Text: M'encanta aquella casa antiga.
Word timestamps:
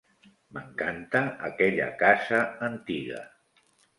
M'encanta 0.55 1.21
aquella 1.51 1.87
casa 2.01 2.41
antiga. 2.71 3.23